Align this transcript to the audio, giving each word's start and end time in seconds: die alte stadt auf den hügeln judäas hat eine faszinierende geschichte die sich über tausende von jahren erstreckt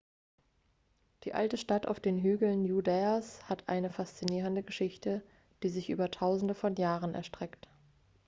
die 1.25 1.35
alte 1.35 1.57
stadt 1.57 1.85
auf 1.85 1.99
den 1.99 2.17
hügeln 2.17 2.65
judäas 2.65 3.47
hat 3.47 3.69
eine 3.69 3.91
faszinierende 3.91 4.63
geschichte 4.63 5.21
die 5.61 5.69
sich 5.69 5.91
über 5.91 6.09
tausende 6.09 6.55
von 6.55 6.73
jahren 6.75 7.13
erstreckt 7.13 7.67